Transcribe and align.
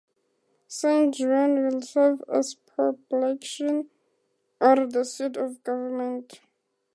San 0.67 1.13
Juan 1.13 1.61
will 1.63 1.79
serve 1.83 2.23
as 2.27 2.55
poblacion 2.55 3.85
or 4.59 4.87
the 4.87 5.05
seat 5.05 5.37
of 5.37 5.63
government. 5.63 6.39